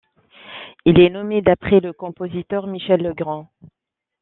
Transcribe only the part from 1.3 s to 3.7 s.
d'après le compositeur Michel Legrand.